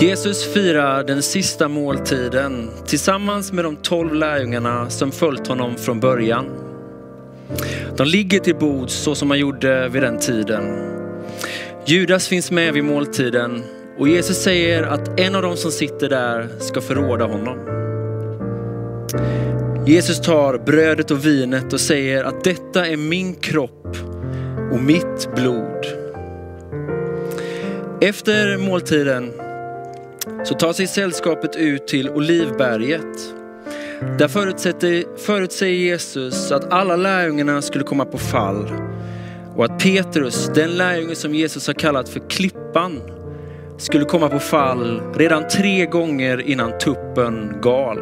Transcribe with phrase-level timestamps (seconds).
[0.00, 6.46] Jesus firar den sista måltiden tillsammans med de tolv lärjungarna som följt honom från början.
[7.96, 10.62] De ligger till bords så som man gjorde vid den tiden.
[11.86, 13.62] Judas finns med vid måltiden
[13.98, 17.58] och Jesus säger att en av de som sitter där ska förråda honom.
[19.86, 23.96] Jesus tar brödet och vinet och säger att detta är min kropp
[24.72, 26.05] och mitt blod.
[28.00, 29.32] Efter måltiden
[30.44, 33.34] så tar sig sällskapet ut till Olivberget.
[34.18, 34.28] Där
[35.18, 38.70] förutsäger Jesus att alla lärjungarna skulle komma på fall
[39.56, 43.00] och att Petrus, den lärjunge som Jesus har kallat för klippan,
[43.78, 47.98] skulle komma på fall redan tre gånger innan tuppen gal.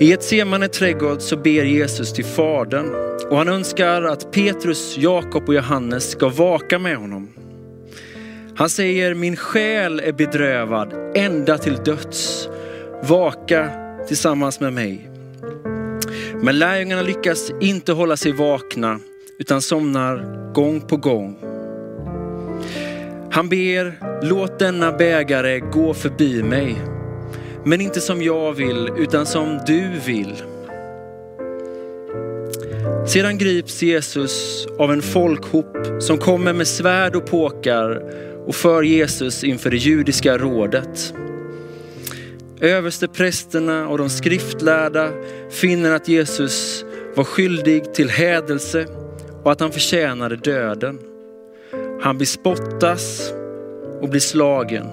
[0.00, 2.94] I ett semane trädgård så ber Jesus till Fadern
[3.30, 7.28] och han önskar att Petrus, Jakob och Johannes ska vaka med honom.
[8.58, 12.48] Han säger, min själ är bedrövad ända till döds.
[13.02, 13.70] Vaka
[14.08, 15.10] tillsammans med mig.
[16.42, 19.00] Men lärjungarna lyckas inte hålla sig vakna
[19.38, 21.38] utan somnar gång på gång.
[23.30, 26.76] Han ber, låt denna bägare gå förbi mig.
[27.64, 30.42] Men inte som jag vill, utan som du vill.
[33.06, 38.02] Sedan grips Jesus av en folkhop som kommer med svärd och påkar
[38.46, 41.14] och för Jesus inför det judiska rådet.
[42.60, 45.10] Översteprästerna och de skriftlärda
[45.50, 48.86] finner att Jesus var skyldig till hädelse
[49.42, 50.98] och att han förtjänade döden.
[52.00, 53.32] Han bespottas
[54.00, 54.86] och blir slagen.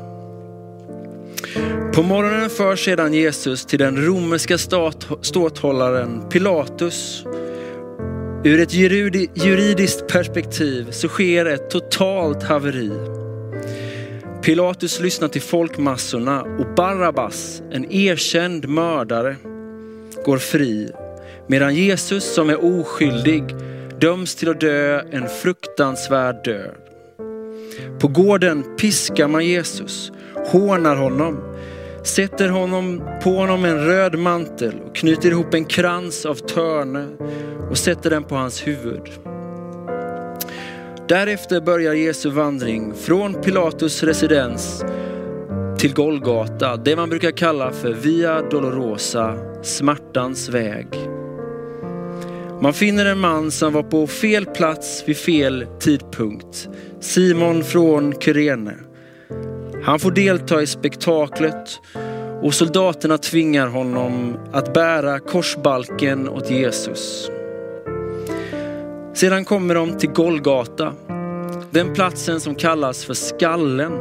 [1.94, 4.58] På morgonen förs sedan Jesus till den romerska
[5.22, 7.26] ståthållaren Pilatus.
[8.44, 8.74] Ur ett
[9.34, 12.92] juridiskt perspektiv så sker ett totalt haveri.
[14.44, 19.36] Pilatus lyssnar till folkmassorna och Barabbas, en erkänd mördare,
[20.26, 20.92] går fri.
[21.48, 23.44] Medan Jesus som är oskyldig
[24.00, 26.76] döms till att dö en fruktansvärd död.
[28.00, 30.12] På gården piskar man Jesus,
[30.52, 31.40] hånar honom,
[32.04, 37.08] sätter honom på honom en röd mantel och knyter ihop en krans av törne
[37.70, 39.33] och sätter den på hans huvud.
[41.08, 44.84] Därefter börjar Jesu vandring från Pilatus residens
[45.78, 50.88] till Golgata, det man brukar kalla för Via Dolorosa, smärtans väg.
[52.62, 56.70] Man finner en man som var på fel plats vid fel tidpunkt.
[57.00, 58.76] Simon från Kyrene.
[59.84, 61.80] Han får delta i spektaklet
[62.42, 67.30] och soldaterna tvingar honom att bära korsbalken åt Jesus.
[69.14, 70.94] Sedan kommer de till Golgata,
[71.72, 73.92] den platsen som kallas för skallen.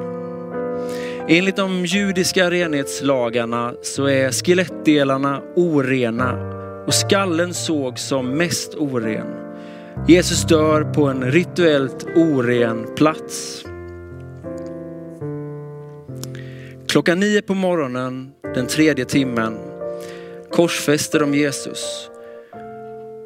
[1.28, 6.32] Enligt de judiska renhetslagarna så är skelettdelarna orena
[6.86, 9.26] och skallen sågs som mest oren.
[10.08, 13.64] Jesus dör på en rituellt oren plats.
[16.88, 19.58] Klockan nio på morgonen den tredje timmen
[20.50, 22.11] korsfäster de Jesus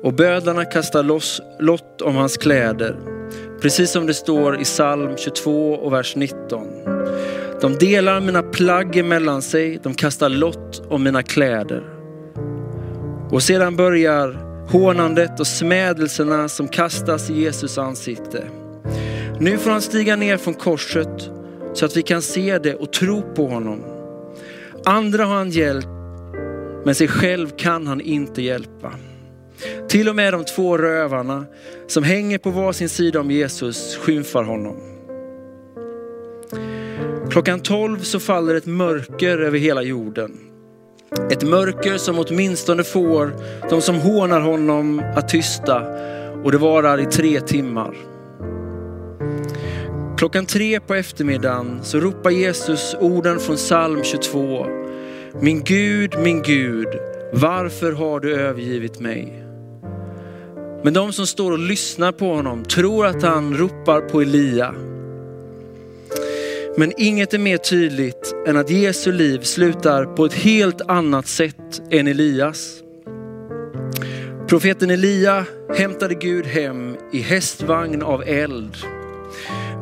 [0.06, 2.96] och bödlarna kastar loss lott om hans kläder.
[3.60, 6.66] Precis som det står i psalm 22 och vers 19.
[7.60, 11.84] De delar mina plagg emellan sig, de kastar lott om mina kläder.
[13.30, 14.36] Och sedan börjar
[14.70, 18.44] hånandet och smädelserna som kastas i Jesus ansikte.
[19.40, 21.30] Nu får han stiga ner från korset
[21.74, 23.84] så att vi kan se det och tro på honom.
[24.84, 25.88] Andra har han hjälpt,
[26.84, 28.92] men sig själv kan han inte hjälpa.
[29.88, 31.46] Till och med de två rövarna
[31.86, 34.76] som hänger på varsin sida om Jesus skymfar honom.
[37.30, 40.38] Klockan 12 så faller ett mörker över hela jorden.
[41.30, 43.32] Ett mörker som åtminstone får
[43.70, 45.82] de som hånar honom att tysta
[46.44, 47.96] och det varar i tre timmar.
[50.18, 54.66] Klockan tre på eftermiddagen så ropar Jesus orden från psalm 22.
[55.40, 56.88] Min Gud, min Gud,
[57.32, 59.45] varför har du övergivit mig?
[60.86, 64.74] Men de som står och lyssnar på honom tror att han ropar på Elia.
[66.76, 71.82] Men inget är mer tydligt än att Jesu liv slutar på ett helt annat sätt
[71.90, 72.82] än Elias.
[74.48, 75.44] Profeten Elia
[75.76, 78.76] hämtade Gud hem i hästvagn av eld.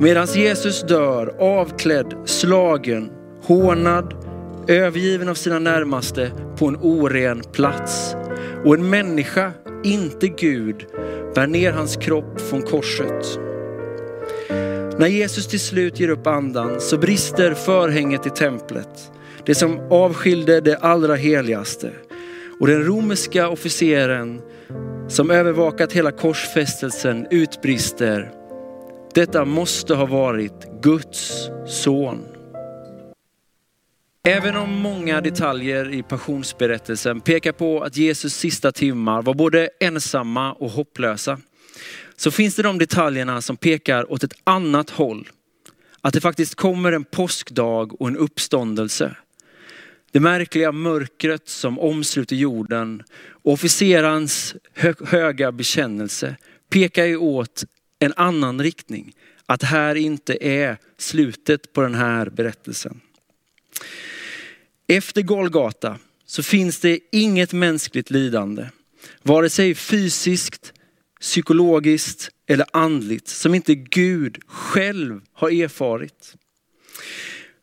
[0.00, 3.10] Medan Jesus dör avklädd, slagen,
[3.42, 4.14] hånad,
[4.68, 8.16] övergiven av sina närmaste på en oren plats.
[8.64, 9.52] Och en människa,
[9.84, 10.86] inte Gud,
[11.34, 13.38] bär ner hans kropp från korset.
[14.98, 19.10] När Jesus till slut ger upp andan så brister förhänget i templet.
[19.46, 21.90] Det som avskilde det allra heligaste.
[22.60, 24.40] Och den romerska officeren
[25.08, 28.30] som övervakat hela korsfästelsen utbrister.
[29.14, 32.33] Detta måste ha varit Guds son.
[34.26, 40.52] Även om många detaljer i passionsberättelsen pekar på att Jesus sista timmar var både ensamma
[40.52, 41.40] och hopplösa,
[42.16, 45.28] så finns det de detaljerna som pekar åt ett annat håll.
[46.00, 49.16] Att det faktiskt kommer en påskdag och en uppståndelse.
[50.12, 54.54] Det märkliga mörkret som omsluter jorden och officerans
[55.04, 56.36] höga bekännelse
[56.70, 57.64] pekar ju åt
[57.98, 59.12] en annan riktning.
[59.46, 63.00] Att här inte är slutet på den här berättelsen.
[64.86, 68.66] Efter Golgata så finns det inget mänskligt lidande,
[69.22, 70.72] vare sig fysiskt,
[71.20, 76.34] psykologiskt eller andligt, som inte Gud själv har erfarit.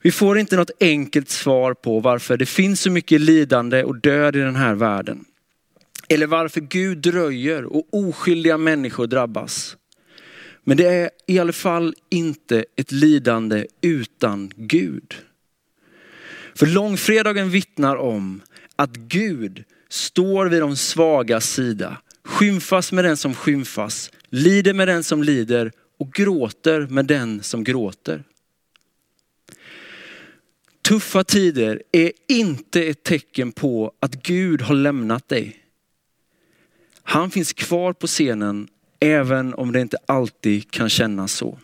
[0.01, 4.35] Vi får inte något enkelt svar på varför det finns så mycket lidande och död
[4.35, 5.25] i den här världen.
[6.09, 9.77] Eller varför Gud dröjer och oskyldiga människor drabbas.
[10.63, 15.15] Men det är i alla fall inte ett lidande utan Gud.
[16.61, 18.41] För långfredagen vittnar om
[18.75, 25.03] att Gud står vid de svaga sida, skymfas med den som skymfas, lider med den
[25.03, 28.23] som lider och gråter med den som gråter.
[30.81, 35.57] Tuffa tider är inte ett tecken på att Gud har lämnat dig.
[37.03, 38.67] Han finns kvar på scenen
[38.99, 41.59] även om det inte alltid kan kännas så.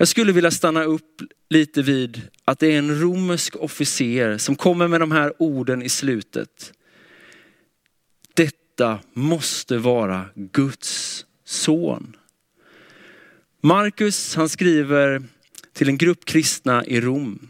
[0.00, 4.88] Jag skulle vilja stanna upp lite vid att det är en romersk officer som kommer
[4.88, 6.72] med de här orden i slutet.
[8.34, 12.16] Detta måste vara Guds son.
[13.60, 15.22] Markus han skriver
[15.72, 17.48] till en grupp kristna i Rom.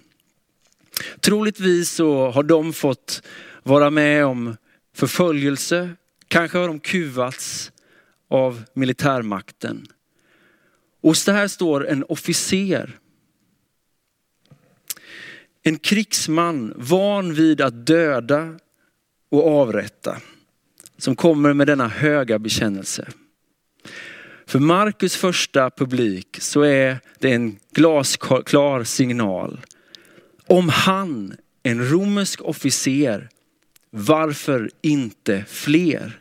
[1.20, 3.22] Troligtvis så har de fått
[3.62, 4.56] vara med om
[4.96, 5.90] förföljelse,
[6.28, 7.72] kanske har de kuvats
[8.28, 9.86] av militärmakten.
[11.00, 12.98] Och så här står en officer.
[15.62, 18.58] En krigsman van vid att döda
[19.30, 20.16] och avrätta.
[20.98, 23.08] Som kommer med denna höga bekännelse.
[24.46, 29.60] För Markus första publik så är det en glasklar signal.
[30.46, 33.28] Om han, en romersk officer,
[33.90, 36.20] varför inte fler?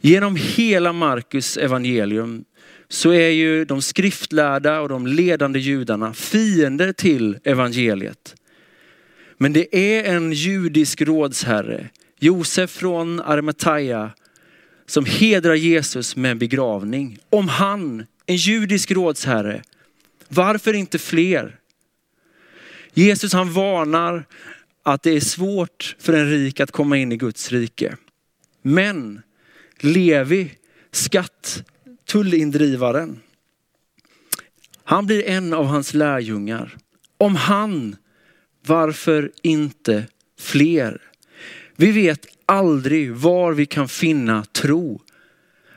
[0.00, 2.44] Genom hela Markus evangelium
[2.92, 8.34] så är ju de skriftlärda och de ledande judarna fiender till evangeliet.
[9.38, 14.10] Men det är en judisk rådsherre, Josef från Arimathea,
[14.86, 17.18] som hedrar Jesus med en begravning.
[17.30, 19.62] Om han, en judisk rådsherre,
[20.28, 21.58] varför inte fler?
[22.94, 24.24] Jesus han varnar
[24.82, 27.96] att det är svårt för en rik att komma in i Guds rike.
[28.62, 29.22] Men
[29.80, 30.50] Levi,
[30.90, 31.64] skatt,
[32.12, 33.20] tullindrivaren,
[34.84, 36.76] han blir en av hans lärjungar.
[37.18, 37.96] Om han,
[38.66, 40.06] varför inte
[40.38, 41.02] fler?
[41.76, 45.02] Vi vet aldrig var vi kan finna tro.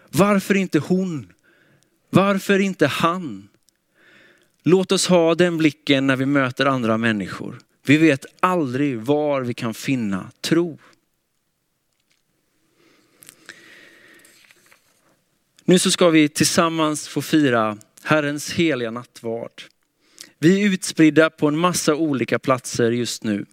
[0.09, 1.33] Varför inte hon?
[2.09, 3.47] Varför inte han?
[4.63, 7.57] Låt oss ha den blicken när vi möter andra människor.
[7.85, 10.79] Vi vet aldrig var vi kan finna tro.
[15.67, 19.63] Nu så ska vi tillsammans få fira Herrens heliga nattvard.
[20.39, 23.45] Vi är utspridda på en massa olika platser just nu.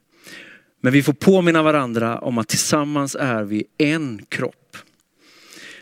[0.80, 4.76] Men vi får påminna varandra om att tillsammans är vi en kropp.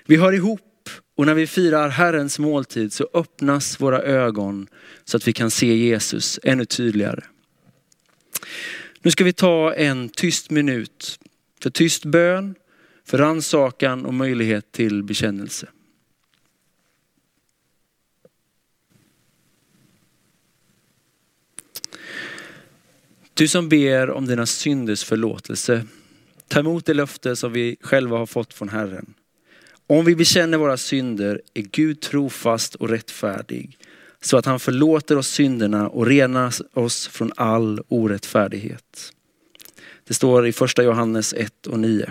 [0.06, 4.66] Vi hör ihop och när vi firar Herrens måltid så öppnas våra ögon
[5.04, 7.24] så att vi kan se Jesus ännu tydligare.
[9.02, 11.18] Nu ska vi ta en tyst minut
[11.62, 12.54] för tyst bön,
[13.04, 15.68] för rannsakan och möjlighet till bekännelse.
[23.40, 25.84] Du som ber om dina synders förlåtelse,
[26.48, 29.14] ta emot det löfte som vi själva har fått från Herren.
[29.86, 33.78] Om vi bekänner våra synder är Gud trofast och rättfärdig
[34.20, 39.12] så att han förlåter oss synderna och renar oss från all orättfärdighet.
[40.04, 42.10] Det står i första Johannes 1 och 9.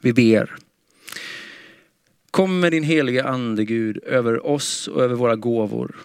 [0.00, 0.56] Vi ber.
[2.30, 5.96] Kom med din heliga ande Gud över oss och över våra gåvor.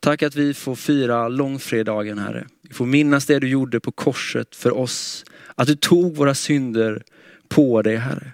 [0.00, 2.46] Tack att vi får fira långfredagen Herre.
[2.62, 5.24] Vi får minnas det du gjorde på korset för oss.
[5.54, 7.02] Att du tog våra synder
[7.48, 8.32] på dig Herre.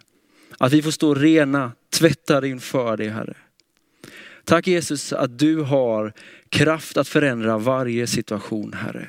[0.58, 3.34] Att vi får stå rena, tvättade inför dig Herre.
[4.44, 6.12] Tack Jesus att du har
[6.48, 9.08] kraft att förändra varje situation Herre.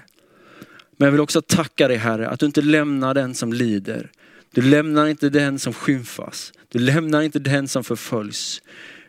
[0.97, 4.11] Men jag vill också tacka dig Herre att du inte lämnar den som lider.
[4.51, 6.53] Du lämnar inte den som skymfas.
[6.69, 8.61] Du lämnar inte den som förföljs.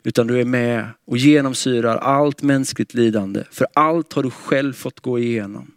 [0.05, 3.45] Utan du är med och genomsyrar allt mänskligt lidande.
[3.51, 5.75] För allt har du själv fått gå igenom.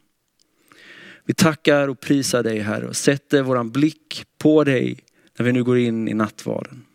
[1.25, 4.99] Vi tackar och prisar dig Herre och sätter våran blick på dig
[5.37, 6.85] när vi nu går in i nattvarden.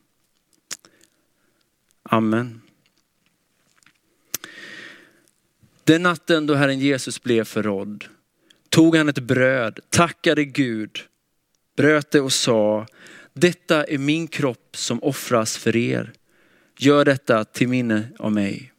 [2.03, 2.61] Amen.
[5.85, 8.05] Den natten då Herren Jesus blev förrådd
[8.69, 10.99] tog han ett bröd, tackade Gud,
[11.77, 12.87] bröt det och sa,
[13.33, 16.13] detta är min kropp som offras för er.
[16.79, 18.73] Gör detta till minne av mig.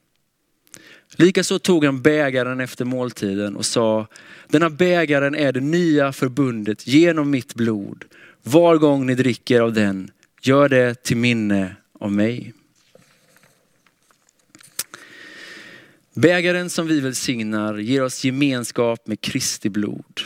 [1.15, 4.07] Likaså tog han bägaren efter måltiden och sa,
[4.47, 8.05] denna bägaren är det nya förbundet genom mitt blod.
[8.43, 12.53] Var gång ni dricker av den, gör det till minne av mig.
[16.13, 20.21] Bägaren som vi välsignar ger oss gemenskap med Kristi blod.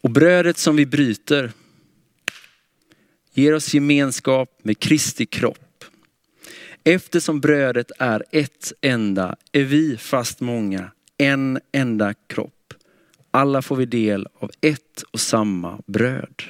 [0.00, 1.52] Och brödet som vi bryter
[3.34, 5.84] ger oss gemenskap med Kristi kropp.
[6.84, 12.74] Eftersom brödet är ett enda är vi, fast många, en enda kropp.
[13.30, 16.42] Alla får vi del av ett och samma bröd.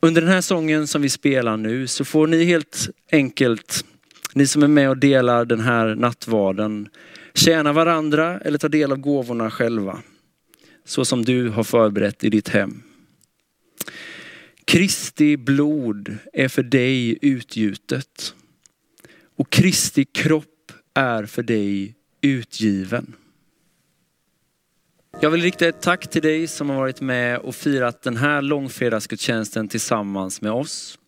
[0.00, 3.84] Under den här sången som vi spelar nu så får ni helt enkelt,
[4.34, 6.88] ni som är med och delar den här nattvarden,
[7.34, 9.98] tjäna varandra eller ta del av gåvorna själva.
[10.84, 12.82] Så som du har förberett i ditt hem.
[14.64, 18.34] Kristi blod är för dig utgjutet
[19.36, 23.12] och Kristi kropp är för dig utgiven.
[25.20, 28.42] Jag vill rikta ett tack till dig som har varit med och firat den här
[28.42, 30.98] långfredagsgudstjänsten tillsammans med oss.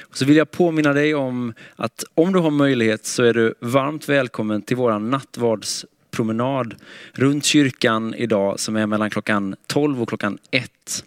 [0.00, 3.54] Och så vill jag påminna dig om att om du har möjlighet så är du
[3.60, 6.74] varmt välkommen till vår nattvardspromenad
[7.12, 11.04] runt kyrkan idag som är mellan klockan 12 och klockan 1.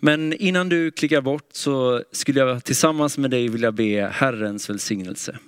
[0.00, 5.38] Men innan du klickar bort så skulle jag tillsammans med dig vilja be Herrens välsignelse.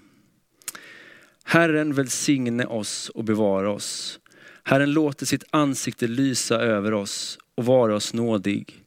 [1.45, 4.21] Herren välsigne oss och bevara oss.
[4.65, 8.85] Herren låter sitt ansikte lysa över oss och vara oss nådig.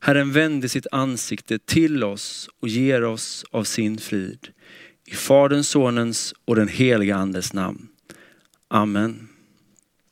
[0.00, 4.48] Herren vänder sitt ansikte till oss och ger oss av sin frid.
[5.06, 7.88] I Faderns, Sonens och den heliga Andes namn.
[8.68, 9.28] Amen.